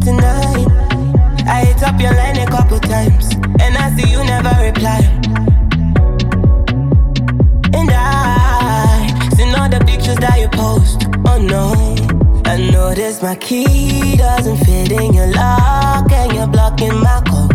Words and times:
Tonight, 0.00 0.66
I 1.48 1.64
hit 1.66 1.82
up 1.82 2.00
your 2.00 2.14
line 2.14 2.38
a 2.38 2.46
couple 2.46 2.78
times 2.78 3.34
and 3.60 3.76
I 3.76 3.90
see 3.96 4.08
you 4.12 4.22
never 4.22 4.54
reply. 4.62 5.00
And 7.74 7.90
I 7.90 9.30
see 9.36 9.52
all 9.58 9.68
the 9.68 9.84
pictures 9.84 10.18
that 10.18 10.38
you 10.38 10.48
post. 10.50 11.08
Oh 11.26 11.38
no, 11.42 11.74
I 12.48 12.70
notice 12.70 13.20
my 13.20 13.34
key 13.34 14.16
doesn't 14.16 14.58
fit 14.58 14.92
in 14.92 15.12
your 15.12 15.26
lock 15.32 16.12
and 16.12 16.32
you're 16.34 16.46
blocking 16.46 17.00
my 17.00 17.20
call. 17.26 17.48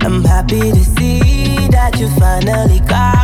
I'm 0.00 0.24
happy 0.24 0.72
to 0.72 0.84
see 0.96 1.68
that 1.68 1.98
you 2.00 2.08
finally 2.18 2.80
got 2.80 3.23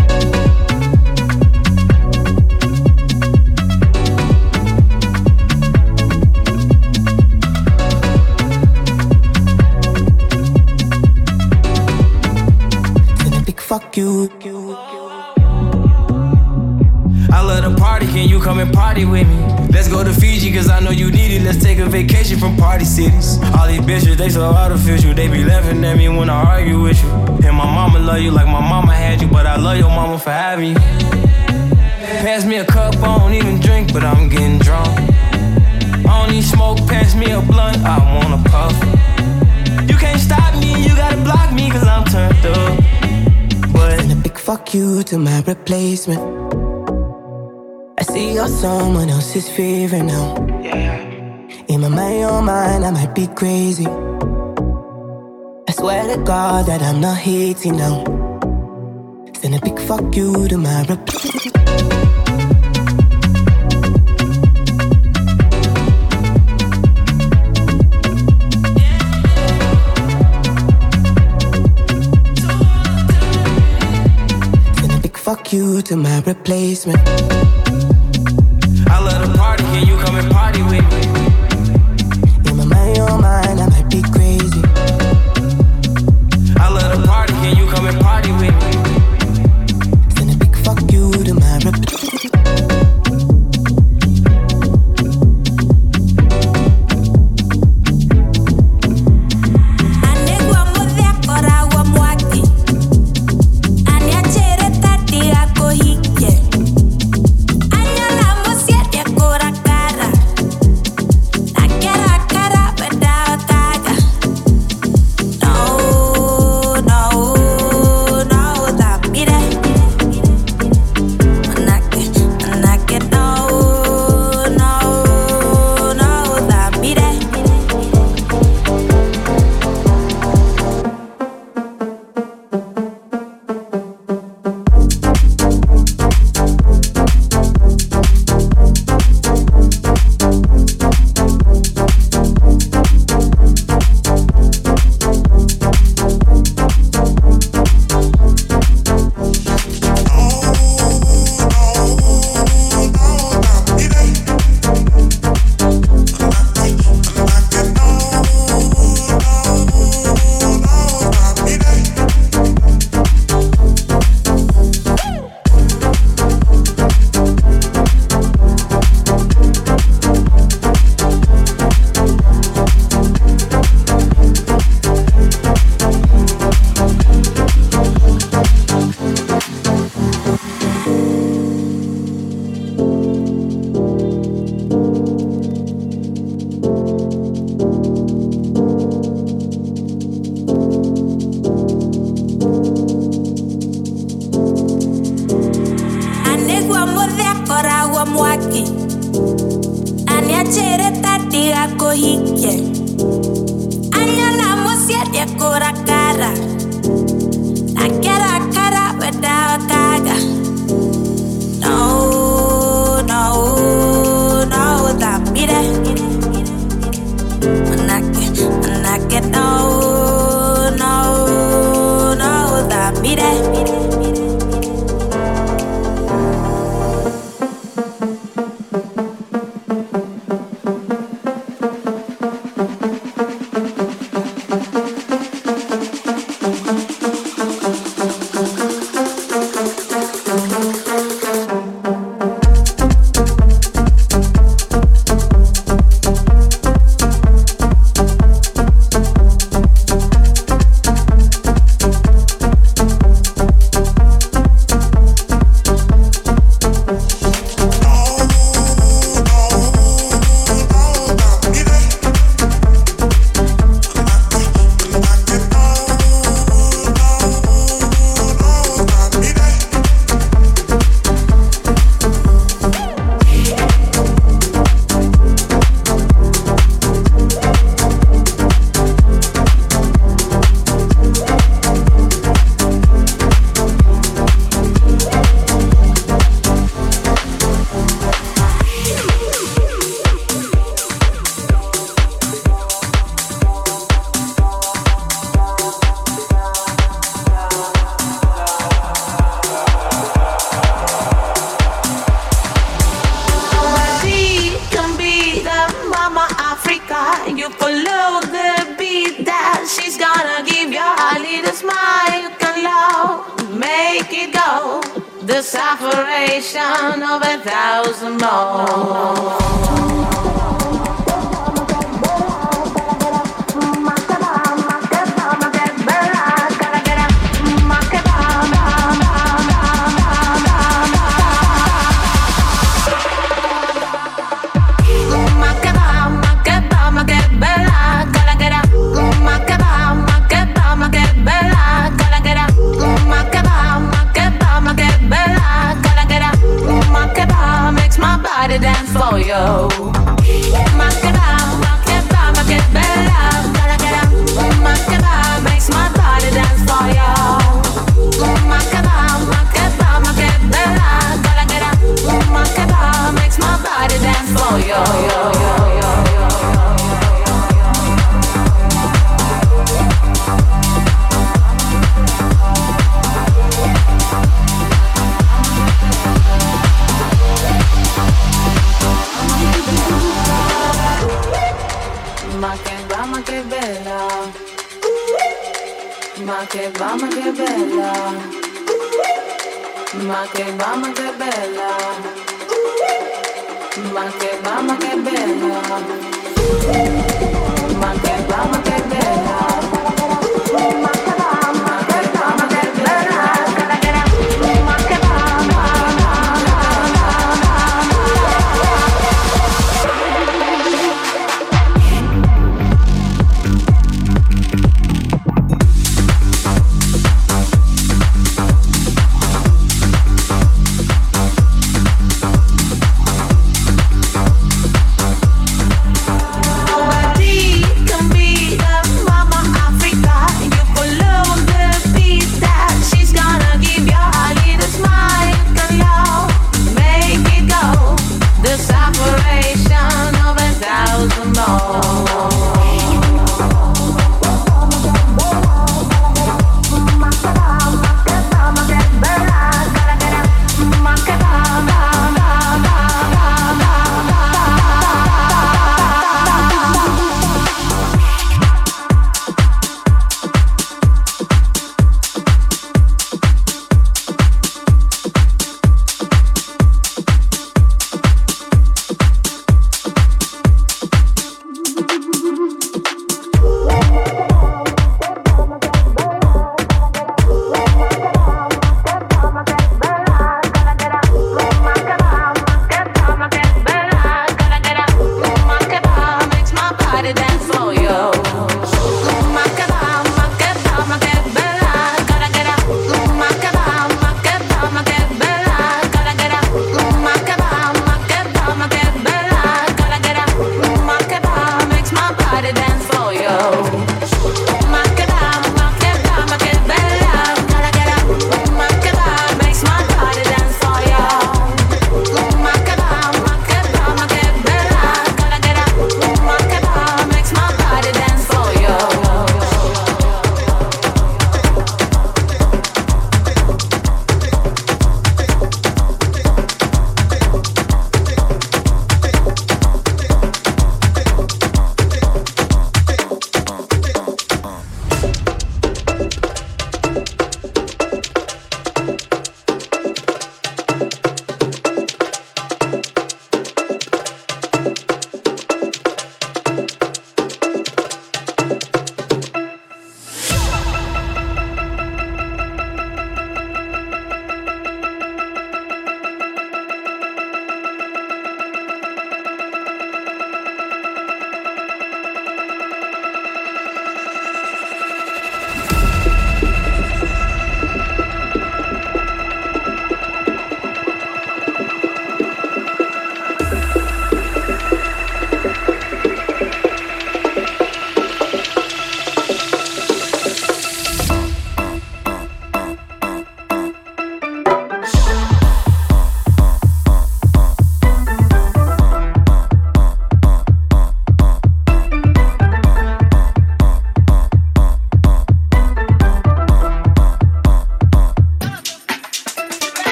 reply. 14.03 14.31
fuck 14.31 14.43
you. 14.43 14.61
Can 18.13 18.29
you 18.29 18.39
come 18.39 18.59
and 18.59 18.71
party 18.73 19.05
with 19.05 19.27
me? 19.27 19.37
Let's 19.71 19.87
go 19.87 20.03
to 20.03 20.13
Fiji, 20.13 20.51
cause 20.53 20.69
I 20.69 20.79
know 20.79 20.91
you 20.91 21.11
need 21.11 21.31
it. 21.31 21.43
Let's 21.43 21.63
take 21.63 21.79
a 21.79 21.85
vacation 21.85 22.37
from 22.39 22.57
party 22.57 22.85
cities. 22.85 23.39
All 23.57 23.67
these 23.67 23.81
bitches, 23.81 24.17
they 24.17 24.29
so 24.29 24.43
artificial. 24.43 25.13
They 25.13 25.27
be 25.27 25.43
laughing 25.43 25.83
at 25.83 25.97
me 25.97 26.09
when 26.09 26.29
I 26.29 26.43
argue 26.43 26.81
with 26.81 27.01
you. 27.01 27.09
And 27.45 27.55
my 27.55 27.65
mama 27.65 27.99
love 27.99 28.19
you 28.19 28.31
like 28.31 28.47
my 28.47 28.59
mama 28.59 28.93
had 28.93 29.21
you, 29.21 29.27
but 29.27 29.45
I 29.45 29.55
love 29.55 29.77
your 29.77 29.89
mama 29.89 30.19
for 30.19 30.31
having 30.31 30.69
you. 30.69 30.75
Pass 32.21 32.45
me 32.45 32.57
a 32.57 32.65
cup, 32.65 32.95
I 32.97 33.17
don't 33.17 33.33
even 33.33 33.59
drink, 33.59 33.93
but 33.93 34.03
I'm 34.03 34.29
getting 34.29 34.59
drunk. 34.59 34.89
I 36.05 36.25
don't 36.25 36.31
need 36.31 36.43
smoke, 36.43 36.77
pass 36.87 37.15
me 37.15 37.31
a 37.31 37.41
blunt, 37.41 37.77
I 37.77 37.97
wanna 38.15 38.43
puff. 38.49 38.75
You 39.89 39.97
can't 39.97 40.19
stop 40.19 40.53
me, 40.59 40.83
you 40.83 40.95
gotta 40.95 41.17
block 41.23 41.53
me, 41.53 41.69
cause 41.71 41.83
I'm 41.83 42.05
turned 42.05 42.45
up. 42.45 43.00
But 43.73 43.99
and 43.99 44.11
a 44.11 44.15
big 44.15 44.37
fuck 44.37 44.73
you 44.73 45.03
to 45.03 45.17
my 45.17 45.41
replacement. 45.41 46.21
I 47.99 48.03
see 48.03 48.33
you're 48.33 48.47
someone 48.47 49.09
else's 49.09 49.49
favorite 49.49 50.03
now. 50.03 50.35
Yeah. 50.61 50.97
In 51.67 51.81
my 51.81 51.87
mind, 51.87 52.19
your 52.19 52.41
mind, 52.41 52.85
I 52.85 52.91
might 52.91 53.13
be 53.13 53.27
crazy. 53.27 53.87
I 55.69 55.71
swear 55.71 56.15
to 56.15 56.21
God 56.23 56.65
that 56.65 56.81
I'm 56.81 56.99
not 56.99 57.17
hating 57.17 57.77
now. 57.77 58.03
Send 59.39 59.55
a 59.55 59.59
big 59.59 59.79
fuck 59.79 60.15
you 60.15 60.47
to 60.47 60.57
my 60.57 60.81
reply. 60.81 61.50
You 75.53 75.81
to 75.81 75.97
my 75.97 76.21
replacement. 76.21 77.50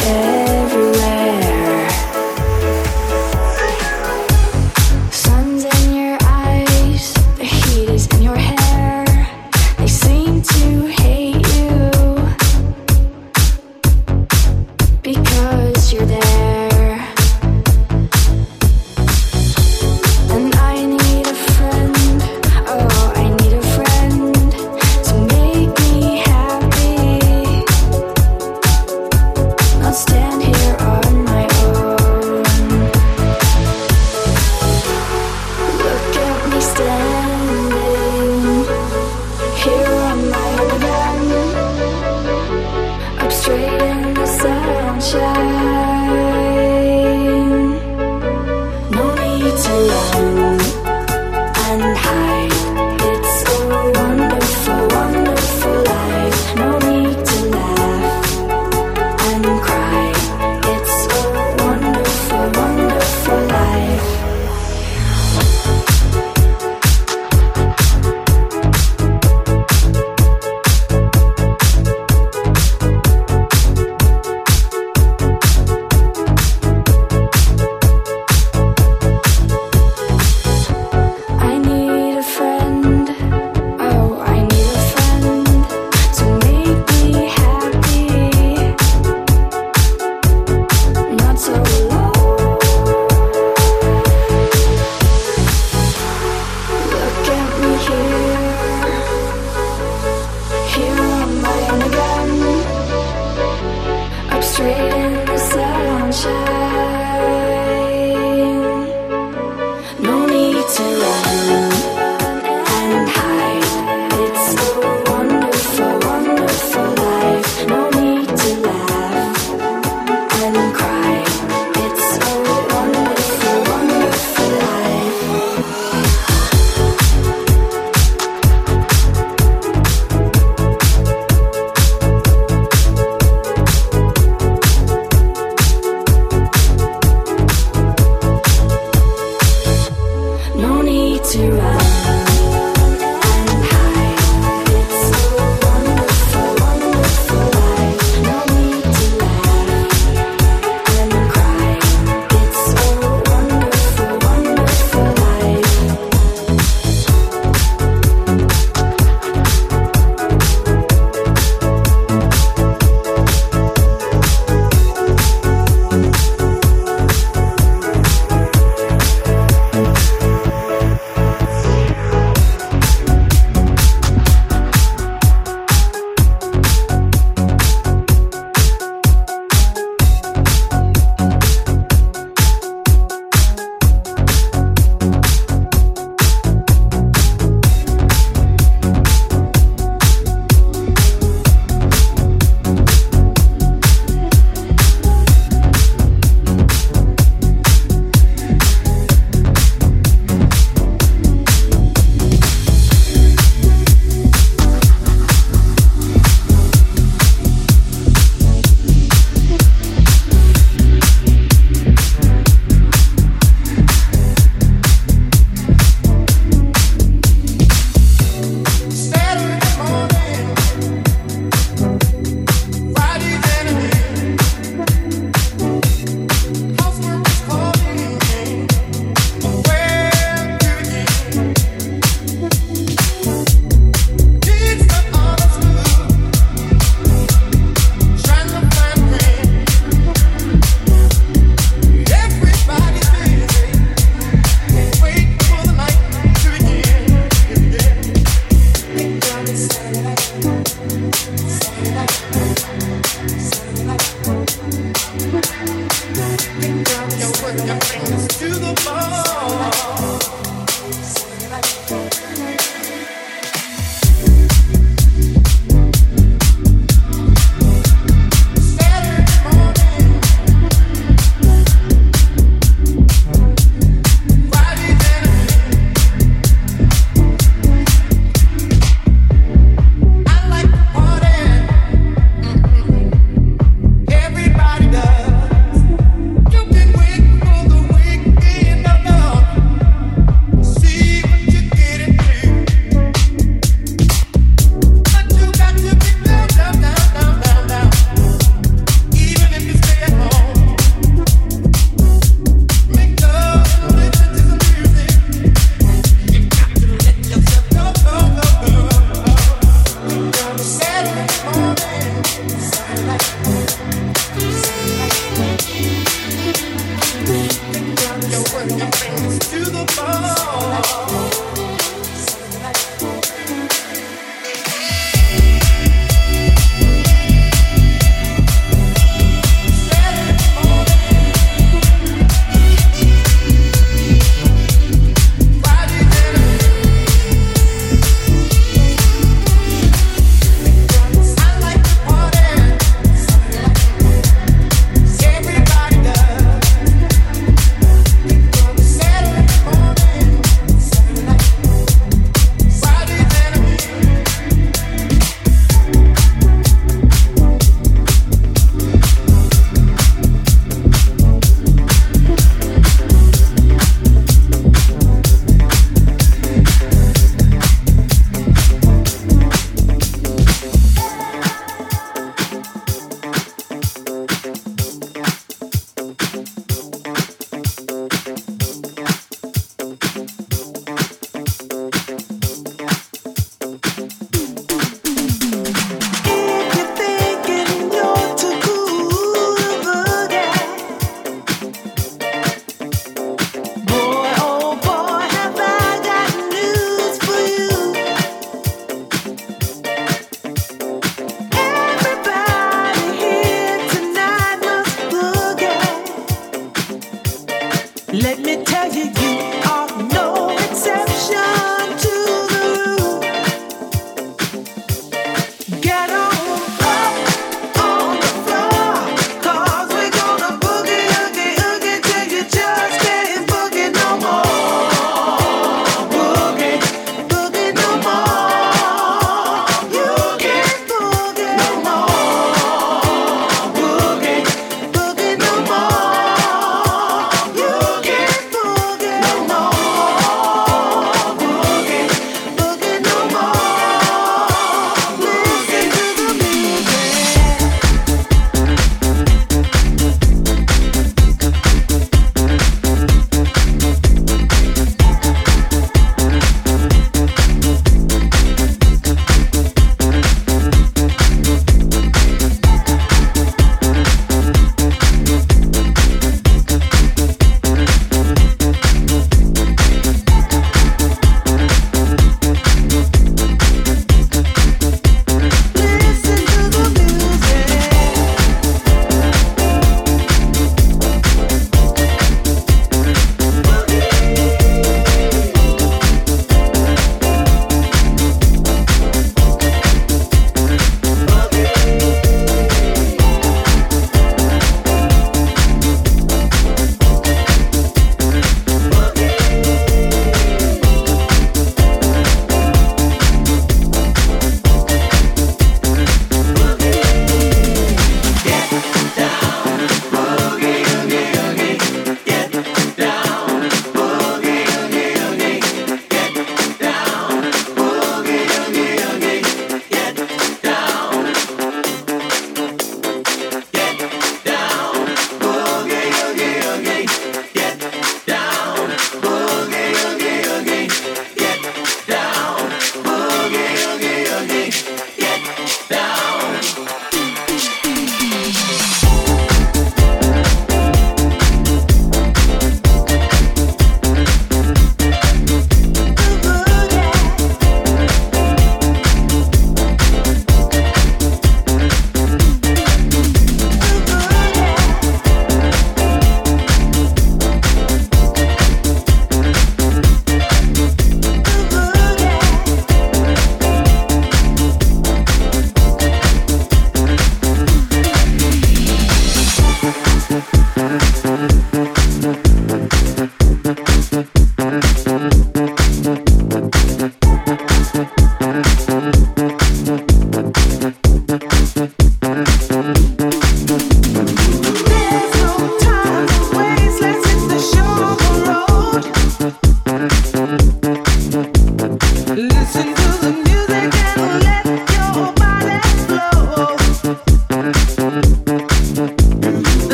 Magic 0.00 0.39